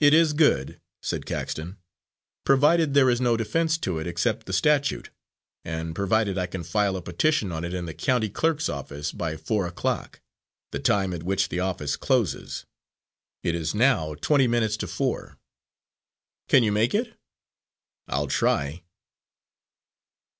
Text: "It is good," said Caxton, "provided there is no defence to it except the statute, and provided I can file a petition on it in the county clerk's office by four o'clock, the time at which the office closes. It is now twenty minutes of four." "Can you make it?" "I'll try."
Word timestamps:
"It 0.00 0.12
is 0.14 0.32
good," 0.32 0.80
said 1.00 1.26
Caxton, 1.26 1.76
"provided 2.44 2.92
there 2.92 3.08
is 3.08 3.20
no 3.20 3.36
defence 3.36 3.78
to 3.78 4.00
it 4.00 4.06
except 4.08 4.46
the 4.46 4.52
statute, 4.52 5.10
and 5.64 5.94
provided 5.94 6.36
I 6.36 6.48
can 6.48 6.64
file 6.64 6.96
a 6.96 7.00
petition 7.02 7.52
on 7.52 7.64
it 7.64 7.72
in 7.72 7.84
the 7.86 7.94
county 7.94 8.28
clerk's 8.28 8.68
office 8.68 9.12
by 9.12 9.36
four 9.36 9.68
o'clock, 9.68 10.20
the 10.72 10.80
time 10.80 11.12
at 11.14 11.22
which 11.22 11.50
the 11.50 11.60
office 11.60 11.94
closes. 11.94 12.66
It 13.44 13.54
is 13.54 13.76
now 13.76 14.14
twenty 14.16 14.48
minutes 14.48 14.82
of 14.82 14.90
four." 14.90 15.38
"Can 16.48 16.64
you 16.64 16.72
make 16.72 16.92
it?" 16.92 17.16
"I'll 18.08 18.26
try." 18.26 18.82